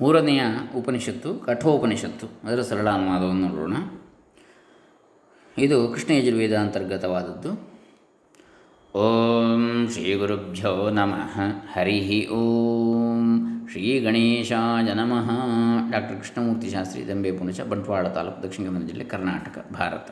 [0.00, 0.42] ಮೂರನೆಯ
[0.76, 2.26] ಉಪನಿಷತ್ತು, ಕಠೋಪನಿಷತ್ತು.
[2.46, 3.76] ಅದರ ಸರಳ ಅನುವಾದವನ್ನು ನೋಡೋಣ.
[5.58, 7.70] ಇದು ಕೃಷ್ಣ ಯಜುರ್ವೇದ ಅಂತರ್ಗತವಾದದ್ದು.
[8.98, 11.40] ಓಂ ಶ್ರೀ ಗುರುಭ್ಯೋ ನಮಃ.
[11.72, 15.30] ಹರಿ ಓಂ ಶ್ರೀ ಗಣೇಶಾಯ ನಮಃ.
[15.90, 20.10] ಡಾಕ್ಟರ್ ಕೃಷ್ಣಮೂರ್ತಿ ಶಾಸ್ತ್ರಿ ದಂಬೆ ಪುಣಚ, ಬಂಟ್ವಾಳ ತಾಲೂಕು ದಕ್ಷಿಣ ಕನ್ನಡ ಜಿಲ್ಲೆ ಕರ್ನಾಟಕ, ಭಾರತ.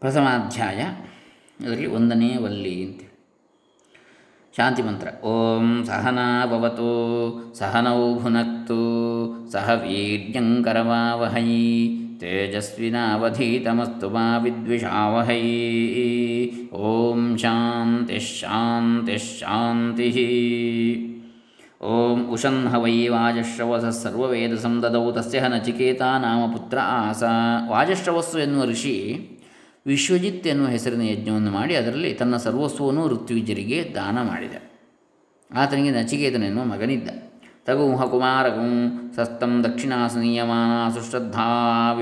[0.00, 0.80] ಪ್ರಥಮಾಧ್ಯಾಯ.
[1.66, 3.13] ಅದರಲ್ಲಿ ಒಂದನೇ ವಲ್ಲಿ ಅಂತೇಳಿ
[4.56, 5.26] ಶಾಂತಿ ಮಂತ್ರ.
[5.26, 6.90] ಓಂ ಸಹನಾಭವತು
[7.58, 8.80] ಸಹನೌ ಭುನಕ್ತು,
[9.52, 11.48] ಸಹ ವೀರ್ಯಂಕರವಾವಹೈ
[12.20, 15.40] ತೇಜಸ್ವಿನಾವಧೀತಮಸ್ತು ಮಾ ವಿದ್ವಿಷಾವಹೈ.
[16.72, 20.10] ಓಂ ಶಾಂತಿ ಶಾಂತಿ ಶಾಂತಿ.
[21.82, 27.22] ಓಂ ಉಷನ್ಹ ವೈ ವಾಜಶ್ರವಸ ಸರ್ವವೇದ ದದೌ ತಸ್ಯ ನಚಿಕೇತ ನಾಮ ಪುತ್ರ ಆಸ.
[27.68, 28.96] ವಾಜಶ್ರವಸ್ಸು ಎನ್ನುವ ಋಷಿ
[29.86, 34.52] ವಿಶ್ವಜಿತ್ ಎನ್ನುವ ಹೆಸರಿನ ಯಜ್ಞವನ್ನು ಮಾಡಿ ಅದರಲ್ಲಿ ತನ್ನ ಸರ್ವಸ್ವವನ್ನು ಋತ್ವಿಜರಿಗೆ ದಾನ ಮಾಡಿದ.
[35.54, 37.08] ಆತನಿಗೆ ನಚಿಕೇತನೆನ್ನುವ ಮಗನಿದ್ದ.
[37.64, 41.94] ತಗುಂಹ ಕುಮಾರಗುಂ ಸಸ್ತಂ ದಕ್ಷಿಣಾಸನೀಯಮಾನಾಸು ಶ್ರದ್ಧಾ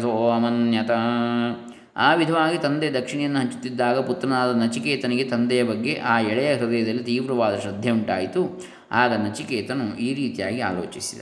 [0.00, 0.90] ಸೋಮನ್ಯತ ಅಮನ್ಯತ.
[1.96, 8.66] ಆ ವಿಧವಾಗಿ ತಂದೆ ದಕ್ಷಿಣೆಯನ್ನು ಹಂಚುತ್ತಿದ್ದಾಗ ಪುತ್ರನಾದ ನಚಿಕೇತನಿಗೆ ತಂದೆಯ ಬಗ್ಗೆ ಆ ಎಳೆಯ ಹೃದಯದಲ್ಲಿ ತೀವ್ರವಾದ ಶ್ರದ್ಧೆ ಉಂಟಾಯಿತು.
[8.90, 11.20] ಆಗ ನಚಿಕೇತನು ಈ ರೀತಿಯಾಗಿ ಆಲೋಚಿಸಿದ.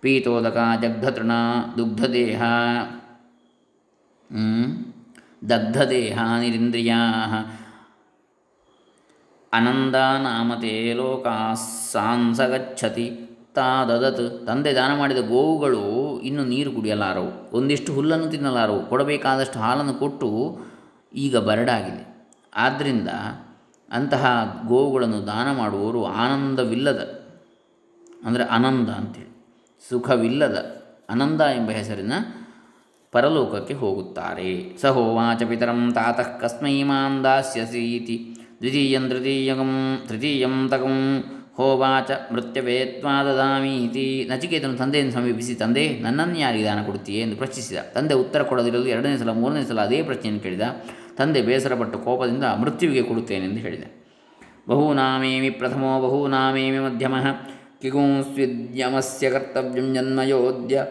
[0.00, 1.30] ಪೀತೋದಕ ಜಗ್ಧತೃಣ
[1.78, 2.42] ದುಗ್ಧದೇಹ.
[5.48, 6.96] ದಗ್ಧದೇಹಾನಿರಿಂದ್ರಿಯಾ.
[9.52, 17.56] ಅನಂದಾನಾಮತೆ ಲೋಕಾಸಾಂಸಗಚ್ಚತಿ ತಾದದತ್ ತಂದೆ ದಾನ ಮಾಡಿದ ಗೋವುಗಳು ಇನ್ನು ನೀರು ಕುಡಿಯಲಾರವು.
[17.56, 18.82] ಒಂದಿಷ್ಟು ಹುಲ್ಲನ್ನು ತಿನ್ನಲಾರವು.
[18.82, 20.58] ಕೊಡಬೇಕಾದಷ್ಟು ಹಾಲನ್ನು ಕೊಟ್ಟು
[21.14, 22.30] ಈಗ ಬರಡಾಗಿದೆ.
[22.54, 23.08] ಆದ್ದರಿಂದ
[23.90, 24.26] ಅಂತಹ
[24.68, 27.22] ಗೋವುಗಳನ್ನು ದಾನ ಮಾಡುವವರು ಆನಂದವಿಲ್ಲದ,
[28.24, 32.12] ಅಂದರೆ ಆನಂದ ಅಂತೇಳಿ ಸುಖವಿಲ್ಲದ ಆನಂದ ಎಂಬ ಹೆಸರಿನ
[33.12, 34.78] ಪರಲೋಕಕ್ಕೆ ಹೋಗುತ್ತಾರೆ.
[34.80, 38.36] ಸಹೋವಾಚ ಹೋವಾಚ ಪಿತರಂ ತಾತಃ ಕಸ್ಮೈ ಮಾಂ ದಾಸ್ಯಸೀತಿ.
[38.58, 41.24] ದ್ವಿತೀಯಂ ತೃತೀಯಂ ತೃತೀಯಂ ತಗಂ.
[41.54, 44.28] ಹೋವಾಚ ಮೃತ್ಯವೇತ್ವಾ ದದಾಮೀತಿ.
[44.30, 47.20] ನಚಿಕೇತನು ತಂದೆಯನ್ನು ಸಮೀಪಿಸಿ, ತಂದೆ, ನನ್ನನ್ನು ಯಾರಿಗೆ ದಾನ ಕೊಡುತ್ತೀಯೇ?
[47.20, 47.78] ಎಂದು ಪ್ರಶ್ನಿಸಿದ.
[47.94, 50.60] ತಂದೆ ಉತ್ತರ ಕೊಡದಿರಲು ಎರಡನೇ ಸಲ, ಮೂರನೇ ಸಲ ಅದೇ ಪ್ರಶ್ನೆಯನ್ನು ಕೇಳಿದ.
[51.16, 54.00] ತಂದೆ ಬೇಸರಪಟ್ಟು ಕೋಪದಿಂದ, ಮೃತ್ಯುವಿಗೆ ಕೊಡುತ್ತೇನೆಂದು ಹೇಳಿದೆ.
[54.68, 57.26] ಬಹೂನಾಮೇಮಿ ಪ್ರಥಮೋ, ಬಹೂನಾಮೇಮಿ ಮಧ್ಯಮಃ.
[57.82, 60.86] ಕಿಗುಂಸ್ವಿದ್ಯಮಸ್ಯ ಕರ್ತವ್ಯಂ ಜನ್ಮಯೋದ್ಯ.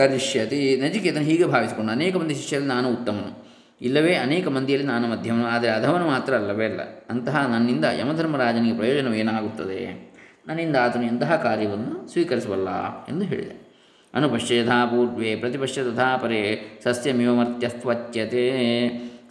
[0.00, 3.30] ಕರಿಷ್ಯತಿ ನಜಿಕೇತನ ಹೀಗೆ ಭಾವಿಸಿಕೊಂಡು ಅನೇಕ ಮಂದಿ ಶಿಷ್ಯರಲ್ಲಿ ನಾನು ಉತ್ತಮನು.
[3.80, 6.80] ಇಲ್ಲವೇ ಅನೇಕ ಮಂದಿಯಲ್ಲಿ ನಾನು ಮಧ್ಯಮನು ಆದರೆ ಅಧವನು ಮಾತ್ರ ಅಲ್ಲವೇ ಅಲ್ಲ.
[7.10, 9.80] ಅಂತಹ ನನ್ನಿಂದ ಯಮಧರ್ಮರಾಜನಿಗೆ ಪ್ರಯೋಜನವೇನಾಗುತ್ತದೆ?
[10.46, 12.68] ನನ್ನಿಂದ ಆತನು ಎಂತಹ ಕಾರ್ಯವನ್ನು ಸ್ವೀಕರಿಸಬಲ್ಲ
[13.08, 13.70] ಎಂದು ಹೇಳಿದೆ.
[14.14, 18.44] ಅನುಪಶ್ಯ ಯಥಾ ಪೂರ್ವೇ ಪ್ರತಿಪಶ್ಯ ತಥಾ ಪರೇ ಸಸ್ಯಮಿವಮರ್ತ್ಯಸ್ತ್ವಚ್ಯತೆ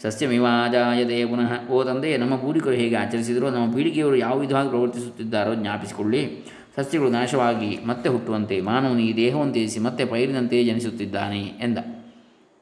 [0.02, 6.24] ಸಸ್ಯಮಿವಾಜಾಯತೆ ಪುನಃ, ಓ ತಂದೆ, ನಮ್ಮ ಪೂರ್ವಿಕರು ಹೇಗೆ ಆಚರಿಸಿದರೋ ನಮ್ಮ ಪೀಳಿಗೆಯವರು ಯಾವ ವಿಧವಾಗಿ ಪ್ರವರ್ತಿಸುತ್ತಿದ್ದಾರೋ ಜ್ಞಾಪಿಸಿಕೊಳ್ಳಿ.
[6.76, 11.78] ಸಸ್ಯಗಳು ನಾಶವಾಗಿ ಮತ್ತೆ ಹುಟ್ಟುವಂತೆ ಮಾನವನು ಈ ದೇಹವನ್ನು ತ್ಯಜಿಸಿ ಮತ್ತೆ ಪೈರಿನಂತೆ ಜನಿಸುತ್ತಿದ್ದಾನೆ ಎಂದ.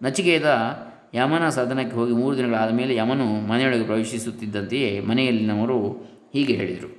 [0.02, 0.46] ನಚಿಕೇತ
[1.14, 5.80] ಯಮನ ಸದನಕ್ಕೆ ಹೋಗಿ ಮೂರು ದಿನಗಳಾದ ಮೇಲೆ ಯಮನು ಮನೆಯೊಳಗೆ ಪ್ರವೇಶಿಸುತ್ತಿದ್ದಂತೆಯೇ ಮನೆಯಲ್ಲಿನವರು
[6.34, 6.90] ಹೀಗೆ ಹೇಳಿದರು.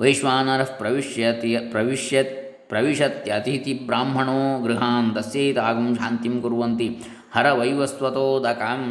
[0.00, 1.56] ವೈಶ್ವಾನರ ಪ್ರವಿಶ್ಯತಿ
[2.68, 6.98] ಪ್ರವಿಶ್ಯ ಅತಿಥಿ ಬ್ರಾಹ್ಮಣೋ ಗೃಹಾನ್ ಆಗಂ ಶಾಂತಿಂ ಕುರುವಂತಿ
[7.32, 8.82] ಹರ ವೈವಸ್ವತೋದಕಂ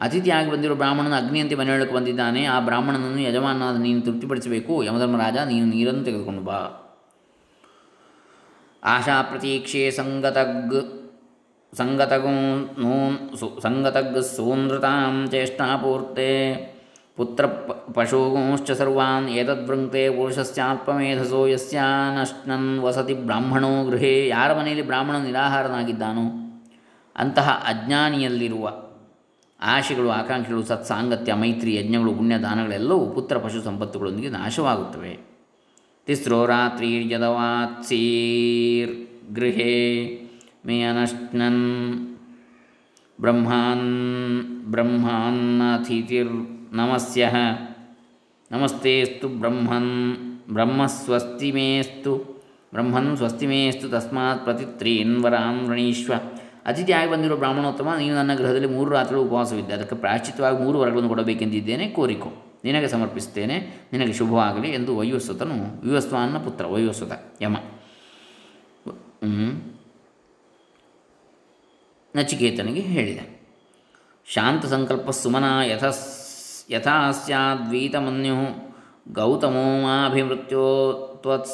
[0.00, 2.44] ಅತಿಥಿಯಾಗಿ ಬಂದಿರೋ ಬ್ರಾಹ್ಮಣನ ಅಗ್ನಿಯಂತೆ ಮನೆಯೊಳಕ್ಕೆ ಬಂದಿದ್ದಾನೆ.
[2.44, 4.84] ಆ ಬ್ರಾಹ್ಮಣನನ್ನು ಯಜಮಾನನಾದ ನೀನು ತೃಪ್ತಿಪಡಿಸಬೇಕು.
[4.84, 6.60] ಯಮಧರ್ಮರಾಜ, ನೀನು ನೀರನ್ನು ತೆಗೆದುಕೊಂಡು ಬಾ.
[8.84, 10.74] ಆಶಾ ಪ್ರತೀಕ್ಷೆ ಸಂಗತಗ್
[11.76, 12.32] ಸಂಗತಗು
[12.80, 16.30] ನೂನ್ ಸು ಸಂಗತಗ್ ಸೂನೃತಾಂ ಚೇಷ್ಟಾಪೂರ್ತೆ
[17.16, 17.46] ಪುತ್ರ
[17.94, 24.28] ಪಶೂಂಶ್ಚ ಸರ್ವಾನ್ ಏತದ್ವೃಂಕ್ತೆ ಪುರುಷಸ್ಯಾತ್ಮಮೇಧಸೋ ಯಸ್ಯಾನಶ್ನನ್ ವಸತಿ ಬ್ರಾಹ್ಮಣೋ ಗೃಹೇ.
[24.28, 26.26] ಯಾರ ಮನೆಯಲ್ಲಿ ಬ್ರಾಹ್ಮಣ ನಿರಾಹಾರನಾಗಿದ್ದಾನೋ
[27.16, 28.72] ಅಂತಹ ಅಜ್ಞಾನಿಯಲ್ಲಿರುವ
[29.62, 35.18] ಆಶೆಗಳು, ಆಕಾಂಕ್ಷೆಗಳು, ಸತ್ಸಾಂಗತ್ಯ, ಮೈತ್ರಿ, ಯಜ್ಞಗಳು ಪುಣ್ಯ ದಾನಗಳೆಲ್ಲವೂ ಪುತ್ರ ಪಶು ಸಂಪತ್ತುಗಳೊಂದಿಗೆ ನಾಶವಾಗುತ್ತವೆ.
[36.06, 40.20] ತಿಸ್ರೋ ರಾತ್ರಿರ್ಯದವಾತ್ಸೀರ್ ಗೃಹೇ
[40.66, 42.16] ಮೇ ಅನಶ್ನನ್
[43.20, 47.30] ಬ್ರಹ್ಮಾನ್ ಬ್ರಹ್ಮಾನ್ನಥಿತಿರ್ ನಮಸ್ಯ.
[48.52, 50.16] ನಮಸ್ತೆಸ್ತು ಬ್ರಹ್ಮನ್
[50.52, 56.12] ಬ್ರಹ್ಮಸ್ವಸ್ತಿಮೇಸ್ತು ಬ್ರಹ್ಮನ್ ಸ್ವಸ್ತಿ ಮೇಸ್ತು ತಸ್ಮಾತ್ ಪ್ರತಿತ್ರೀನ್ವರಾನ್ ವೃಣೀಶ್ವ
[56.66, 59.72] ಅತಿಥಿಯಾಗಿ ಬಂದಿರೋ ಬ್ರಾಹ್ಮಣೋತ್ತಮ, ನೀನು ನನ್ನ ಗೃಹದಲ್ಲಿ ಮೂರು ರಾತ್ರಿಗಳು ಉಪವಾಸವಿದ್ದೆ.
[59.72, 62.30] ಅದಕ್ಕೆ ಪ್ರಾಯಶ್ಚಿತವಾಗಿ ಮೂರು ವರಗಳನ್ನು ಕೊಡಬೇಕೆಂದಿದ್ದೇನೆ, ಕೋರಿಕೊ.
[62.64, 67.12] ನಿನಗೆ ಸಮರ್ಪಿಸುತ್ತೇನೆ, ನಿನಗೆ ಶುಭವಾಗಲಿ ಎಂದು ವೈವಸ್ವತನು ವಿವಸ್ವಾನ್ನ ಪುತ್ರ, ವೈವಸ್ವತ,
[67.42, 67.56] ಯಮ.
[72.16, 73.18] ನಚಿಕೇತನಿಗೆ ಹೇಳಿದ.
[74.26, 75.84] ಶಾಂತ ಸಂಕಲ್ಪ ಸುಮನ ಯಥ
[76.70, 78.36] ಯಥಾ ಸ್ಯಾದ್ವೀತಮನ್ಯು
[79.12, 80.64] ಗೌತಮೋ ಮಾಭಿಮೃತ್ಯೋ
[81.22, 81.48] ತ್ವತ್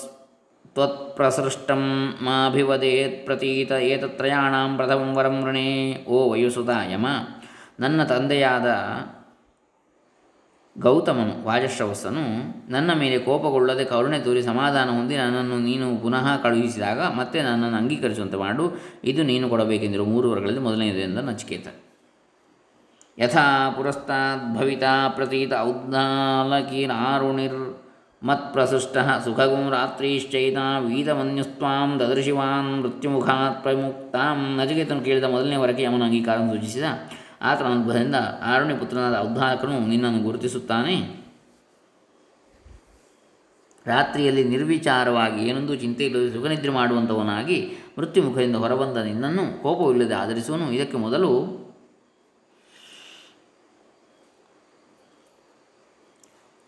[0.76, 6.04] ತ್ವತ್ಪ್ರಸೃಷ್ಟಂ ಮಾಭಿವದೇತ್ ಪ್ರತೀತ ಏತತ್ರಯಾಣಾಂ ಪ್ರಥಮಂ ವರಂ ವೃಣೇ.
[6.08, 7.06] ಓ ವಯುಸುತ ಯಮ,
[7.80, 8.66] ನನ್ನ ತಂದೆಯಾದ
[10.76, 12.22] ಗೌತಮನು ವಾಜಶ್ರವಸ್ಸನು
[12.72, 18.72] ನನ್ನ ಮೇಲೆ ಕೋಪಗೊಳ್ಳದೆ ಕರುಣೆ ತೋರಿ ಸಮಾಧಾನ ಹೊಂದಿ ನನ್ನನ್ನು ನೀನು ಪುನಃ ಕಳುಹಿಸಿದಾಗ ಮತ್ತೆ ನನ್ನನ್ನು ಅಂಗೀಕರಿಸುವಂತೆ ಮಾಡು.
[19.04, 21.66] ಇದು ನೀನು ಕೊಡಬೇಕೆಂದಿರುವ ಮೂರು ವರ್ಗಗಳಲ್ಲಿ ಮೊದಲನೆಯದು ಎಂದ ನಚಿಕೇತ.
[23.18, 27.85] ಯಥಾ ಪುರಸ್ತಾದ್ ಭವಿತಾ ಪ್ರತೀತ ಔದ್ದಾಲಕಿರಾರುಣಿರ್
[28.26, 36.84] ಮತ್ಪ್ರಸೃಷ್ಟ ಸುಖಗುಂ ರಾತ್ರಿಶ್ಚೈತ ವೀತಮನ್ಯುಸ್ವಾಂ ದದೃಶಿವಾನ್ ಮೃತ್ಯುಮುಖಾತ್ ಪ್ರಮುಕ್ತಾಂ ನಚಿಕೇತನು ಕೇಳಿದ ಮೊದಲನೇ ವರಕ್ಕೆ ಅವನ ಅಂಗೀಕಾರವನ್ನು ಸೂಚಿಸಿದ.
[37.42, 41.26] ಆತನ ಅನುಭವದಿಂದ ಆರುಣ್ಯ ಪುತ್ರನಾದ ಉದ್ಧಾರಕನು ನಿನ್ನನ್ನು ಗುರುತಿಸುತ್ತಾನೆ.
[43.86, 50.72] ರಾತ್ರಿಯಲ್ಲಿ ನಿರ್ವಿಚಾರವಾಗಿ ಏನೊಂದು ಚಿಂತೆ ಇಲ್ಲದೆ ಸುಖನಿದ್ರೆ ಮಾಡುವಂಥವನಾಗಿ ಮೃತ್ಯುಮುಖದಿಂದ ಹೊರಬಂದ ನಿನ್ನನ್ನು ಕೋಪವಿಲ್ಲದೆ ಆಧರಿಸುವನು.
[50.72, 51.65] ಇದಕ್ಕೆ ಮೊದಲು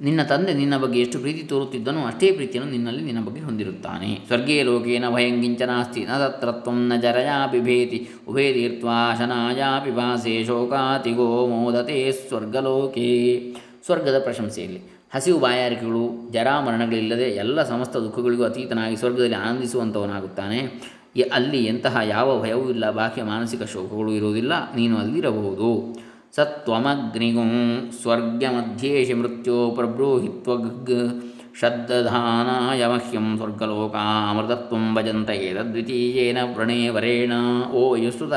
[0.00, 4.10] ನಿನ್ನ ತಂದೆ ನಿನ್ನ ಬಗ್ಗೆ ಎಷ್ಟು ಪ್ರೀತಿ ತೋರುತ್ತಿದ್ದನೋ ಅಷ್ಟೇ ಪ್ರೀತಿಯನ್ನು ನಿನ್ನಲ್ಲಿ ನಿನ್ನ ಬಗ್ಗೆ ಹೊಂದಿರುತ್ತಾನೆ.
[4.26, 7.98] ಸ್ವರ್ಗೇ ಲೋಕೇನ ಭಯಂಗಿಂಚ ನಾಸ್ತಿ, ನ ತತ್ರ ತ್ವಂ ನ ಜರಯಾ ಬಿಭೇತಿ
[8.28, 8.98] ಉಭೇ ತೀರ್ತ್ವಾ
[10.46, 13.10] ಶೋಕಾತಿಗೋ ಮೋದತೆ ಸ್ವರ್ಗಲೋಕೆ.
[13.86, 14.80] ಸ್ವರ್ಗದ ಪ್ರಶಂಸೆಯಲ್ಲಿ
[15.14, 20.60] ಹಸಿವು ಬಾಯಾರಿಕೆಗಳು ಜರಾಮರಣಗಳಿಲ್ಲದೆ ಎಲ್ಲ ಸಮಸ್ತ ದುಃಖಗಳಿಗೂ ಅತೀತನಾಗಿ ಸ್ವರ್ಗದಲ್ಲಿ ಆನಂದಿಸುವಂಥವನಾಗುತ್ತಾನೆ
[21.32, 25.70] ಅಲ್ಲಿ ಎಂತಹ ಯಾವ ಭಯವೂ ಇಲ್ಲ, ಬಾಹ್ಯ ಮಾನಸಿಕ ಶೋಕಗಳು ಇರುವುದಿಲ್ಲ, ನೀನು ಅಲ್ಲಿರಬಹುದು.
[26.36, 27.44] ಸತ್ವಮಗ್ನಿಗು
[28.02, 30.90] ಸ್ವರ್ಗಮಧ್ಯೇಶಿ ಮೃತ್ಯೋ ಪ್ರಬ್ರೂಹಿತ್ವಗ್
[31.60, 37.32] ಶಬ್ದಧಾನಾಯ ಮಹ್ಯಂ ಸ್ವರ್ಗಲೋಕಾಮೃತತ್ವಂ ಭಜಂತ ಏತದ್ವಿತೀಯೇನ ಪ್ರಣೇವರೇಣ
[37.72, 38.32] ಓ ಯುಸ್ತುತ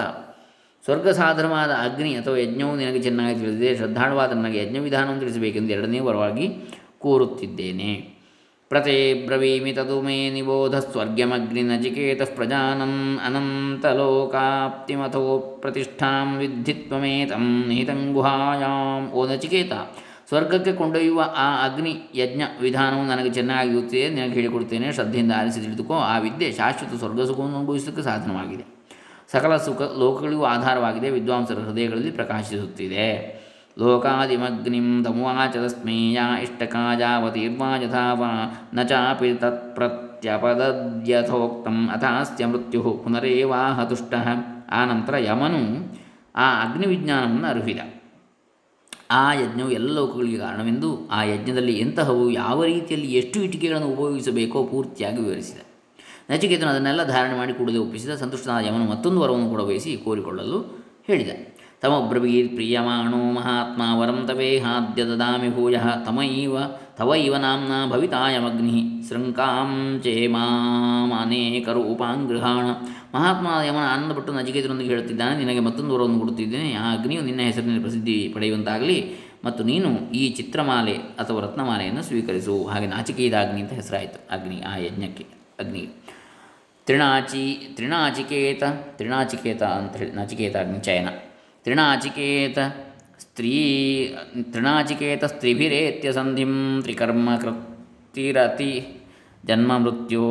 [0.85, 3.77] ಸ್ವರ್ಗ ಸಾಧನವಾದ ಅಗ್ನಿ ಅಥವಾ ಯಜ್ಞವು ನಿನಗೆ ಚೆನ್ನಾಗಿ ತಿಳಿದಿದೆ.
[3.77, 6.57] ಶ್ರದ್ಧಾಳುವಾದ ನನಗೆ ಯಜ್ಞವಿಧಾನವನ್ನು ತಿಳಿಸಬೇಕೆಂದು ಎರಡನೇ ವರವಾಗಿ
[6.99, 8.20] ಕೋರುತ್ತಿದ್ದೇನೆ.
[8.71, 19.11] ಪ್ರತೇ ಬ್ರವೀಮಿ ತದು ಮೇ ನಿಬೋಧ ಸ್ವರ್ಗಮಗ್ನಿ ನಚಿಕೇತಃ ಪ್ರಜಾನನ್ ಅನಂತಲೋಕಾಪ್ತಿಮಥೋ ಪ್ರತಿಷ್ಠಾಂ ವಿದ್ಧಿತ್ವಮೇತಂ ನಿಹಿತಂ ಗುಹಾಯಾಂ.
[19.11, 19.71] ಓ ನಚಿಕೇತ,
[20.27, 26.19] ಸ್ವರ್ಗಕ್ಕೆ ಕೊಂಡೊಯ್ಯುವ ಆ ಅಗ್ನಿ ಯಜ್ಞ ವಿಧಾನವು ನನಗೆ ಚೆನ್ನಾಗಿ ಗೊತ್ತಿದೆ ನಿನಗೆ ಹೇಳಿಕೊಡ್ತೇನೆ ಶ್ರದ್ಧೆಯಿಂದ ಆಲಿಸಿ ತಿಳಿದುಕೋ, ಆ
[26.19, 28.63] ವಿದ್ಯೆ ಶಾಶ್ವತ ಸ್ವರ್ಗ ಸುಖವನ್ನು ಅನುಭವಿಸೋಕ್ಕೆ ಸಾಧನವಾಗಿದೆ.
[29.31, 31.09] ಸಕಲ ಸುಖ ಲೋಕಗಳಿಗೂ ಆಧಾರವಾಗಿದೆ.
[31.09, 33.40] ವಿದ್ವಾಂಸರ ಹೃದಯಗಳಲ್ಲಿ ಪ್ರಕಾಶಿಸುತ್ತಿದೆ.
[33.79, 35.05] ಲೋಕಾದಿಮಗ್ನಿಂ
[36.13, 43.79] ಯಾ ಇಷ್ಟಕಾಯಾವತೀರ್ವಾ ಯಥಾ ವಾ ನ ಚಾಪಿ ತತ್ಪ್ರತ್ಯಪದದ್ಯಥೋಕ್ತಂ ಅಥಾಸ್ಯ ಮೃತ್ಯು ಪುನರೇವಾಹ
[44.71, 45.91] ಆನಂತರ ಯಮನು
[46.35, 47.79] ಆ ಅಗ್ನಿವಿಜ್ಞಾನವನ್ನು ಅರ್ಹಿದ
[49.13, 55.57] ಆ ಯಜ್ಞವು ಎಲ್ಲ ಲೋಕಗಳಿಗೆ ಕಾರಣವೆಂದು ಆ ಯಜ್ಞದಲ್ಲಿ ಎಂತಹವು ಯಾವ ರೀತಿಯಲ್ಲಿ ಎಷ್ಟು ಇಟಿಕೆಗಳನ್ನು ಉಪಯೋಗಿಸಬೇಕೋ ಪೂರ್ತಿಯಾಗಿ ವಿವರಿಸಿದ.
[56.31, 58.15] ನಚಿಕೇತನು ಅದನ್ನೆಲ್ಲ ಧಾರಣೆ ಮಾಡಿ ಕೂಡಲೇ ಒಪ್ಪಿಸಿದ.
[58.15, 61.50] ಸಂತುಷ್ಟನಾದ ಯಮನು ಮತ್ತೊಂದು ವರವನ್ನು ಕೂಡ ಬಯಸಿ ಕೋರಿಕೊಳ್ಳಲು ಹೇಳಿದ.
[61.83, 66.57] ತಮಬ್ರವೀರ್ ಪ್ರಿಯಮಾಣೋ ಮಹಾತ್ಮ ವರಂ ತವೇಹಾದ್ಯ ದದಾಮಿ ಭೂಯ ತಮೈವ
[66.99, 69.71] ತವೈವ ನಾಮ್ನ ಭವಿತಾಯಮಗ್ನಿ ಶೃಂಕಾಂ
[70.03, 72.67] ಚೇಮಾನೇಕ ರೂಪಾಂಗೃಹಾಣ
[73.15, 76.69] ಮಹಾತ್ಮ ಯಮನ ಆನಂದಪಟ್ಟು ನಚಿಕೇತನೊಂದಿಗೆ ಹೇಳುತ್ತಿದ್ದಾನೆ, ನಿನಗೆ ಮತ್ತೊಂದು ವರವನ್ನು ಕೊಡುತ್ತಿದ್ದೇನೆ.
[76.73, 78.99] ಆ ಅಗ್ನಿಯು ನಿನ್ನ ಹೆಸರಿನಲ್ಲಿ ಪ್ರಸಿದ್ಧಿ ಪಡೆಯುವಂತಾಗಲಿ
[79.45, 82.55] ಮತ್ತು ನೀನು ಈ ಚಿತ್ರಮಾಲೆ ಅಥವಾ ರತ್ನಮಾಲೆಯನ್ನು ಸ್ವೀಕರಿಸು.
[82.67, 84.19] ಹಾಗೆ ನಾಚಿಕೆಯದ ಅಗ್ನಿ ಅಂತ ಹೆಸರಾಯಿತು.
[84.35, 85.25] ಅಗ್ನಿ, ಆ ಯಜ್ಞಕ್ಕೆ
[85.59, 85.83] ಅಗ್ನಿ
[86.87, 88.63] ತ್ರಿಣಾಚಿ, ತ್ರಿಣಾಚಿಕೇತ
[88.97, 91.09] ತ್ರಿಣಾಚಿಕೇತ ಅಂತ ಹೇಳಿ, ನಾಚಿಕೇತ ಅಗ್ನಿಚಯನ.
[91.65, 92.57] ತ್ರಿಣಾಚಿಕೇತ
[93.19, 98.97] ಸ್ತ್ರೀ, ತ್ರಿಣಾಚಿಕೇತ ಸ್ತ್ರೀಭಿರೇತ್ಯ ಸಂಧಿಂ ತ್ರಿಕರ್ಮ ಕೃತಿರತಿ
[99.45, 100.25] ಜನ್ಮ ಮೃತ್ಯೋ.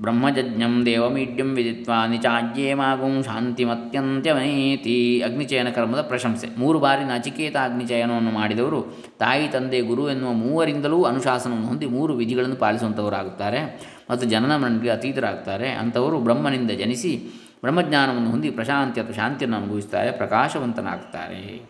[0.00, 6.48] ಬ್ರಹ್ಮಜಜ್ಞಂ ದೇವಮೀಡ್ಯಂ ವಿಧಿತ್ವ ನಿಚಾಜ್ಯೇ ಮಾಗುಂ ಶಾಂತಿಮತ್ಯಂತ್ಯಮೇತಿ ಅಗ್ನಿಚಯನ ಕರ್ಮದ ಪ್ರಶಂಸೆ.
[6.58, 8.86] ಮೂರು ಬಾರಿ ನಚಿಕೇತ ಅಗ್ನಿಚಯನವನ್ನು ಮಾಡಿದವರು
[9.18, 16.18] ತಾಯಿ, ತಂದೆ, ಗುರು ಎನ್ನುವ ಮೂವರಿಂದಲೂ ಅನುಶಾಸನವನ್ನು ಹೊಂದಿ ಮೂರು ವಿಧಿಗಳನ್ನು ಪಾಲಿಸುವಂಥವರಾಗುತ್ತಾರೆ ಮತ್ತು ಜನನ ಮರಣಕ್ಕೆ ಅತೀತರಾಗ್ತಾರೆ ಅಂಥವರು
[16.18, 21.68] ಬ್ರಹ್ಮನಿಂದ ಜನಿಸಿ ಬ್ರಹ್ಮಜ್ಞಾನವನ್ನು ಹೊಂದಿ ಪ್ರಶಾಂತಿ ಅಥವಾ ಶಾಂತಿಯನ್ನು ಅನುಭವಿಸ್ತಾರೆ, ಪ್ರಕಾಶವಂತನಾಗ್ತಾರೆ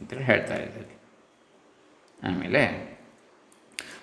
[0.00, 0.98] ಅಂತೇಳಿ ಹೇಳ್ತಾ ಇದ್ದಾರೆ.
[2.28, 2.94] ಆಮೇಲೆ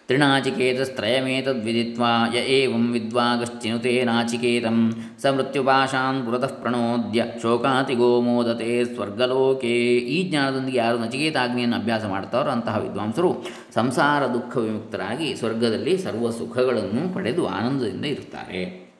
[0.07, 9.99] ತ್ರಿನಾಚಿಕೇತಸ್ತ್ರಯಮೇತದ್ವಿದಿತ್ವಾ ಯ ಏವಂ ವಿದ್ವಾಗಶ್ಚಿನುತೆ ನಾಚಿಕೇತಂ ಸ ಮೃತ್ಯುಪಾಶಾನ್ ಪುರತಃ ಪ್ರಣೋದ್ಯ ಶೋಕಾತಿಗೋ ಮೋದತೆ ಸ್ವರ್ಗಲೋಕೆ.
[10.15, 17.47] ಈ ಜ್ಞಾನದೊಂದಿಗೆ ಯಾರು ನಚಿಕೇತಾಗ್ನಿಯನ್ನು ಅಭ್ಯಾಸ ಮಾಡ್ತಾರೋ ಅಂತಹ ವಿದ್ವಾಂಸರು ಸಂಸಾರ ದುಃಖ ವಿಮುಕ್ತರಾಗಿ ಸ್ವರ್ಗದಲ್ಲಿ ಸರ್ವ ಸುಖಗಳನ್ನು ಪಡೆದು
[17.47, 18.90] ಆನಂದದಿಂದ ಇರುತ್ತಾರೆ.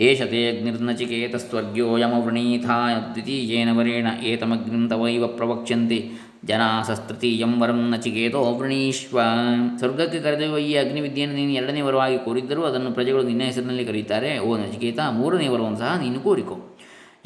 [0.00, 5.98] ಏಷ ತೇ ಅಗ್ನಿರ್ನಚಿಕೇತಸ್ವರ್ಗ್ಯೋ ಯಮವೃಣೀಥಾಯ ದ್ವಿತೀಯೇನ ವರೇಣ ಏತಮಗ್ನಿಂ ತವೈವ ಪ್ರವಕ್ಷ್ಯಂತೆ.
[6.44, 9.20] ಜನಾಸಸ್ತೃತೀಯಂ ವರಂ ನಚಿಕೇತೋ ವೃಣೀಶ್ವ.
[9.78, 14.38] ಸ್ವರ್ಗಕ್ಕೆ ಕರೆದೊಯ್ಯುವ ಈ ಅಗ್ನಿವಿದ್ಯೆಯನ್ನು ನೀನು ಎರಡನೇ ವರವಾಗಿ ಕೋರಿದ್ದರೂ ಅದನ್ನು ಪ್ರಜೆಗಳು ನಿನ್ನ ಹೆಸರಿನಲ್ಲಿ ಕರೀತಾರೆ.
[14.38, 16.56] ಓ ನಚಿಕೇತ, ಮೂರನೇ ವರವನ್ನು ಸಹ ನೀನು ಕೋರಿಕೋ.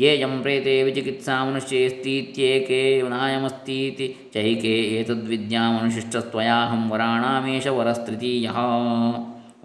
[0.00, 4.06] ಯಂ ಪ್ರೇತೆ ವಿಚಿಕಿತ್ಸಾ ಮನುಷ್ಯೇಸ್ತೀತ್ಯೇಕೆ ನಾಯಮಸ್ತೀತಿ.
[4.34, 8.48] ಚೈಕೆ ಏತದ್ವಿದ್ಯಾಮನುಶಿಷ್ಟಸ್ತ್ವಯಾಹಂ ವರಾಣಾಮೇಶ ವರಸ್ತೃತೀಯ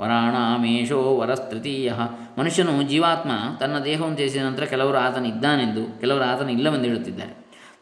[0.02, 1.94] ವರಾಣಾಮೇಶೋ ವರಸ್ತೃತೀಯ.
[2.40, 7.34] ಮನುಷ್ಯನು ಜೀವಾತ್ಮ ತನ್ನ ದೇಹವನ್ನು ತ್ಯಜಿಸಿದ ನಂತರ ಕೆಲವರು ಆತನಿದ್ದಾನೆಂದು, ಕೆಲವರು ಆತನ ಇಲ್ಲವೆಂದು ಹೇಳುತ್ತಿದ್ದಾರೆ.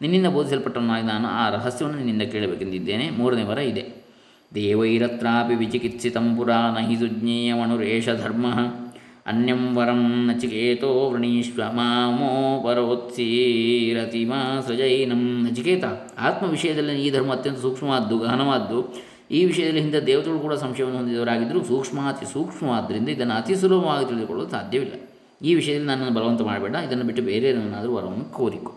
[0.02, 3.10] ನಿನ್ನಿಂದ ಬೋಧಿಸಲ್ಪಟ್ಟವನಾಗಿ ನಾನು ಆ ರಹಸ್ಯವನ್ನು ನಿನ್ನಿಂದ ಕೇಳಬೇಕೆಂದಿದ್ದೇನೆ.
[3.10, 3.84] ಮೂರನೇ ವರ ಇದೆ.
[4.54, 8.46] ದೇವೈರತ್ರಾಪಿ ವಿಚಿಕಿತ್ಸಿತಂ ಪುರಾ ನ ಹಿ ಸುಜ್ಞೇಯಮಣುರೇಷ ಧರ್ಮ.
[9.26, 15.84] ಅನ್ಯಂ ವರಂ ನಚಿಕೇತೋ ವೃಣೀಶ್ವ ಮಾಮೋ ಪರೋತ್ಸೀರತಿ ಮಾ ಸೃಜೈನಂ ನಚಿಕೇತ,
[16.20, 18.80] ಆತ್ಮ ವಿಷಯದಲ್ಲಿ ಈ ಧರ್ಮ ಅತ್ಯಂತ ಸೂಕ್ಷ್ಮವಾದ್ದು ಗಹನವಾದ್ದು
[19.34, 24.94] ಈ ವಿಷಯದಲ್ಲಿ ಹಿಂದೆ ದೇವತೆಗಳು ಕೂಡ ಸಂಶಯವನ್ನು ಹೊಂದಿದವರಾಗಿದ್ದರೂ ಸೂಕ್ಷ್ಮ ಅತಿ ಸೂಕ್ಷ್ಮವಾದ್ದರಿಂದ ಇದನ್ನು ಅತಿ ಸುಲಭವಾಗಿ ತಿಳಿದುಕೊಳ್ಳಲು ಸಾಧ್ಯವಿಲ್ಲ.
[25.48, 26.76] ಈ ವಿಷಯದಲ್ಲಿ ನನ್ನನ್ನು ಬಲವಂತ ಮಾಡಬೇಡ.
[26.76, 28.74] ಇದನ್ನು ಬಿಟ್ಟು ಬೇರೆ ಏನಾದರೂ ವರವನ್ನು ಕೋರಿಕೊ.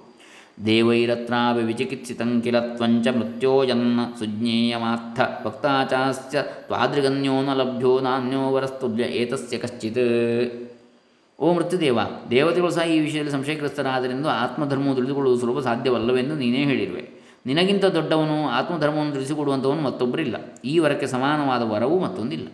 [0.67, 10.71] ದೇವೈರತ್ನಾಭಿ ವಿಚಿಕಿತ್ಸಿತಂ ಕಿಲ ತ್ವಂಚ ಮೃತ್ಯೋಜನ್ನ ಸುಜ್ಞೇಯಮಾರ್ಥ ಭಕ್ತಾಚಾಸ್ಯ ತ್ವಾದೃಗನ್ಯೋ ನ ಲಭ್ಯೋ ನಾನ್ಯೋ ವರಸ್ತುಲ್ಯ ಏತಸ್ಯ ಕಶ್ಚಿತ್.
[11.41, 11.99] ಓ ಮೃತ್ಯುದೇವ,
[12.31, 17.16] ದೇವತೆಗಳು ಸಹ ಈ ವಿಷಯದಲ್ಲಿ ಸಂಶಯಗ್ರಸ್ತರಾದ್ದರಿಂದ ಆತ್ಮಧರ್ಮವು ತಿಳಿದುಕೊಳ್ಳುವುದು ಸುಲಭ ಸಾಧ್ಯವಲ್ಲವೆಂದು ನೀನೇ ಹೇಳಿರುವೆ.
[17.47, 20.37] ನಿನಗಿಂತ ದೊಡ್ಡವನು ಆತ್ಮಧರ್ಮವನ್ನು ತಿಳಿಸಿಕೊಡುವಂಥವನು ಮತ್ತೊಬ್ಬರಿಲ್ಲ.
[20.65, 22.49] ಈ ವರಕ್ಕೆ ಸಮಾನವಾದ ವರವೂ ಮತ್ತೊಂದಿಲ್ಲ.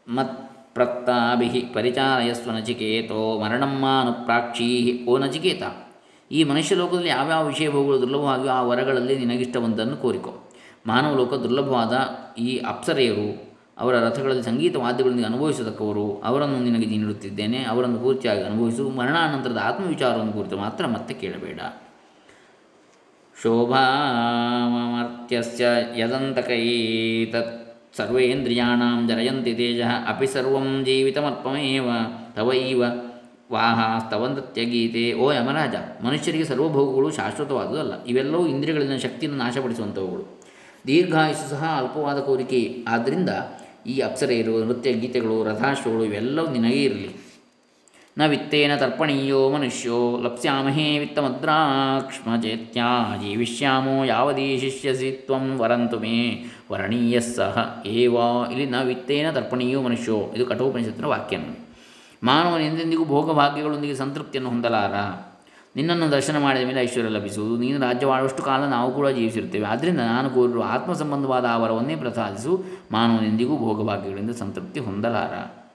[0.09, 5.63] ಮತ್ಪ್ರಕ್ತಾಭಿ ಪರಿಚಾರಯಸ್ವ ನಚಿಕೇತೋ ಮರಣಂ ಮಾನುಪ್ರಾಕ್ಷೀ ಓ ನಚಿಕೇತ
[6.33, 10.51] ಈ ಮನುಷ್ಯ ಲೋಕದಲ್ಲಿ ಯಾವ್ಯಾವ ವಿಷಯ ಭೋಗಗಳು ದುರ್ಲಭವಾಗಿಯೋ ಆ ವರಗಳಲ್ಲಿ ನಿನಗಿಷ್ಟವಂತನ್ನು ಕೋರಿಕೋ.
[10.87, 11.99] ಮಾನವ ಲೋಕ ದುರ್ಲಭವಾದ
[12.39, 20.33] ಈ ಅಪ್ಸರೆಯರು, ಅವರ ರಥಗಳಲ್ಲಿ ಸಂಗೀತ ವಾದ್ಯಗಳೊಂದಿಗೆ ಅನುಭವಿಸತಕ್ಕವರು, ಅವರನ್ನು ನಿನಗೆ ನೀಡುತ್ತಿದ್ದೇನೆ, ಅವರನ್ನು ಪೂರ್ತಿಯಾಗಿ ಅನುಭವಿಸು, ಮರಣಾನಂತರದ ಆತ್ಮವಿಚಾರವನ್ನು
[20.33, 21.61] ಕುರಿತು ಮಾತ್ರ ಮತ್ತೆ ಕೇಳಬೇಡ.
[23.43, 25.65] ಶೋಭಾಮರ್ತ್ಯಸ್ಯ
[25.97, 27.77] ಯದಂತಕೈತತ್.
[27.97, 31.89] ಸರ್ವೇಂದ್ರಿಯಾಣಾಂ ಜರಯಂತಿ ತೇಜ ಅಪಿ ಸರ್ವಂ ಜೀವಿತಮರ್ಪಮೇವ
[32.37, 32.83] ತವೈವ
[33.53, 40.43] ವಾಹಾಸ್ತವಂತ್ಯಗೀತೆ ಓ ಯಮರಾಜ, ಮನುಷ್ಯರಿಗೆ ಸರ್ವಭೋಗಗಳು ಶಾಶ್ವತವಾದುದಲ್ಲ, ಇವೆಲ್ಲವೂ ಇಂದ್ರಿಯಗಳಿಂದ ಶಕ್ತಿಯನ್ನು ನಾಶಪಡಿಸುವಂಥವುಗಳು.
[40.87, 42.85] ದೀರ್ಘಾಯುಷು ಸಹ ಅಲ್ಪವಾದ ಕೋರಿಕೆ.
[42.89, 43.29] ಆದ್ದರಿಂದ
[43.87, 47.28] ಈ ಅಪ್ಸರೆಯರು, ನೃತ್ಯ ಗೀತೆಗಳು ರಥಾಶ್ವಗಳು ಇವೆಲ್ಲವೂ ನಿನಗೇ ಇರಲಿ.
[48.19, 52.43] ನ ವಿತ್ತೇನ ತರ್ಪಣೀಯೋ ಮನುಷ್ಯೋ ಲಪ್ಸ್ಯಾಮಹೇ ವಿತ್ತಮದ್ರಾಕ್ಷ್ಮ
[53.23, 56.47] ಜೀವಿಷ್ಯಾಮೋ ಯಾವದೀ ಶಿಷ್ಯಸಿ ತ್ವಂ ವರಂತು ಮೇ.
[56.73, 58.15] ವರಣೀಯ ಸಹ ಏವ,
[58.53, 60.33] ಇಲ್ಲಿ ನ ವಿತ್ತೇನ ತರ್ಪಣೀಯೋ ಮನುಷ್ಯೋ.
[60.37, 61.39] ಇದು ಕಠೋಪನಿಷತ್ತಿನ ವಾಕ್ಯ.
[62.23, 64.93] ಮಾನವನ ಎಂದೆಂದಿಗೂ ಭೋಗಭಾಗ್ಯಗಳೊಂದಿಗೆ ಸಂತೃಪ್ತಿಯನ್ನು ಹೊಂದಲಾರ.
[65.77, 67.57] ನಿನ್ನನ್ನು ದರ್ಶನ ಮಾಡಿದ ಮೇಲೆ ಐಶ್ವರ್ಯ ಲಭಿಸುವುದು.
[67.57, 69.67] ನೀನು ರಾಜ್ಯವಾಡುವಷ್ಟು ಕಾಲ ನಾವು ಕೂಡ ಜೀವಿಸಿರುತ್ತೇವೆ.
[69.67, 72.65] ಆದ್ದರಿಂದ ನಾನು ಕೋರಿರುವ ಆತ್ಮ ಸಂಬಂಧವಾದ ಆ ವರವನ್ನೇ ಪ್ರಸಾದಿಸು.
[72.93, 75.68] ಮಾನವನೆಂದಿಗೂ ಭೋಗಭಾಗ್ಯಗಳಿಂದ ಸಂತೃಪ್ತಿ ಹೊಂದಲಾರ.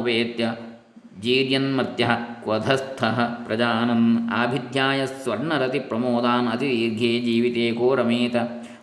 [0.00, 0.52] ಉಪೇತ್ಯ
[1.20, 2.08] ಜೀರ್ಯನ್ಮರ್ತ್ಯ
[2.42, 3.04] ಕ್ವಧಸ್ಥ
[3.44, 8.36] ಪ್ರಜಾನನ್ ಆಭಿಧ್ಯಾಯ ಸ್ವರ್ಣರತಿ ಪ್ರಮೋದಾನ್ ಅತಿದೀರ್ಘೇ ಜೀವಿತೇ ಕೋರಮೇತ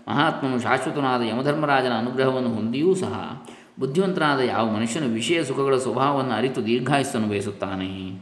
[0.08, 3.44] ಮಹಾತ್ಮನು ಶಾಶ್ವತನಾದ ಯಮಧರ್ಮರಾಜನ ಅನುಗ್ರಹವನ್ನು ಹೊಂದಿಯೂ ಸಹ
[3.80, 8.22] ಬುದ್ಧಿವಂತನಾದ ಯಾವ ಮನುಷ್ಯನು ವಿಷಯ ಸುಖಗಳ ಸ್ವಭಾವವನ್ನು ಅರಿತು ದೀರ್ಘಾಯಸ್ಸನ್ನು ಬಯಸುತ್ತಾನೆ?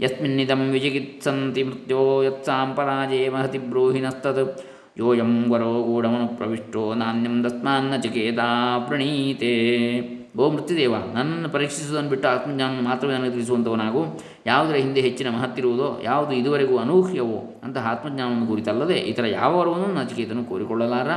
[0.00, 4.64] ಯಸ್ಮಿನ್ನಿದಂ ವಿಜಿಗಿತ್ಸಂತಿ ಮೃತ್ಯೋ ಯತ್ಸಾಂ ಪರಾಜೇ ಮಹತಿ ಬ್ರೂಹಿನಸ್ತತ್
[4.96, 9.52] ಯೋಯಂ ವರೋ ಗೂಢಮನು ಪ್ರವಿಷ್ಟೋ ನಾಣ್ಯಂ ದಸ್ಮಾನ್ನ ಚಕೇತಾ ಪ್ರಣೀತೆ.
[10.38, 16.78] ಓ ಮೃತ್ಯುದೇವ, ನನ್ನನ್ನು ಪರೀಕ್ಷಿಸುವುದನ್ನು ಬಿಟ್ಟು ಆತ್ಮಜ್ಞಾನ ಮಾತ್ರವೇ ನನಗೆ ತಿಳಿಸುವಂಥವನಾಗು ಯಾವುದರ ಹಿಂದೆ ಹೆಚ್ಚಿನ ಮಹತ್ತಿರುವುದೋ, ಯಾವುದು ಇದುವರೆಗೂ
[16.78, 21.08] ಅನೂಹ್ಯವೋ ಅಂತಹ ಆತ್ಮಜ್ಞಾನವನ್ನು ಕುರಿತಲ್ಲದೆ ಇತರ ಯಾವ ವರವನ್ನು ನಚಿಕೇತನು ಕೋರಿಕೊಳ್ಳಲಾರ.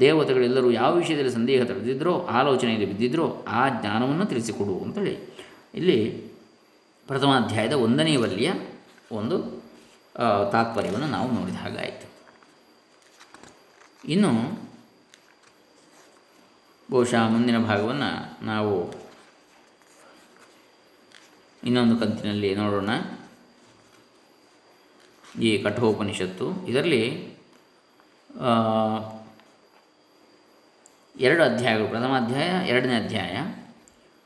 [0.00, 5.34] ದೇವತೆಗಳೆಲ್ಲರೂ ಯಾವ ವಿಷಯದಲ್ಲಿ ಸಂದೇಹ ತಡೆದಿದ್ದರೋ ಆಲೋಚನೆಯಲ್ಲಿ ಬಿದ್ದಿದ್ದರೋ ಆ ಜ್ಞಾನವನ್ನು ತಿಳಿಸಿಕೊಡು ಅಂತೇಳಿ.
[5.74, 5.98] ಇಲ್ಲಿ
[7.06, 8.50] ಪ್ರಥಮಾಧ್ಯಾಯದ ಒಂದನೇ ವಲ್ಲಿಯ
[9.12, 9.36] ಒಂದು
[10.52, 12.13] ತಾತ್ಪರ್ಯವನ್ನು ನಾವು ನೋಡಿದ ಹಾಗಾಯಿತು.
[14.08, 14.64] ಇನ್ನು
[16.90, 18.94] ಬಹುಶಃ ಮುಂದಿನ ಭಾಗವನ್ನು ನಾವು
[21.64, 22.90] ಇನ್ನೊಂದು ಕಂತಿನಲ್ಲಿ ನೋಡೋಣ.
[25.42, 26.66] ಈ ಕಠೋಪನಿಷತ್ತು.
[26.66, 27.34] ಇದರಲ್ಲಿ
[31.20, 31.88] ಎರಡು ಅಧ್ಯಾಯಗಳು.
[31.88, 33.36] ಪ್ರಥಮ ಅಧ್ಯಾಯ, ಎರಡನೇ ಅಧ್ಯಾಯ,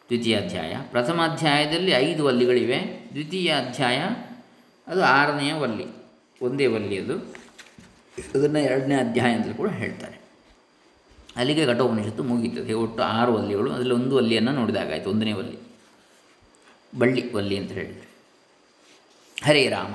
[0.07, 0.77] ದ್ವಿತೀಯ ಅಧ್ಯಾಯ.
[0.91, 3.09] ಪ್ರಥಮ ಅಧ್ಯಾಯದಲ್ಲಿ ಐದು ವಲ್ಲಿಗಳಿವೆ.
[3.13, 3.99] ದ್ವಿತೀಯ ಅಧ್ಯಾಯ,
[4.87, 5.87] ಅದು ಆರನೆಯ ವಲ್ಲಿ,
[6.43, 7.48] ಒಂದೇ ವಲ್ಲಿ ಅದು.
[8.21, 10.19] ಅದನ್ನು ಎರಡನೇ ಅಧ್ಯಾಯ ಅಂತಲೂ ಕೂಡ ಹೇಳ್ತಾರೆ.
[11.37, 15.59] ಅಲ್ಲಿಗೆ ಘಟೋಪನಿಷತ್ತು ಮುಗೀತದೆ ಒಟ್ಟು ಆರು ವಲ್ಲಿಗಳು ಅದರಲ್ಲಿ ಒಂದು ವಲ್ಲಿಯನ್ನು ನೋಡಿದಾಗಾಯಿತು ಒಂದನೇ ವಲ್ಲಿ
[16.99, 18.09] ಬಳ್ಳಿ ವಲ್ಲಿ ಅಂತ ಹೇಳಿದರೆ.
[19.45, 19.95] ಹರೇ ರಾಮ.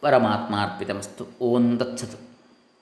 [0.00, 1.26] ಪರಮಾತ್ಮಾರ್ಪಿತಮಸ್ತು.
[1.40, 2.25] ಓಂ ತತ್ಸತ್.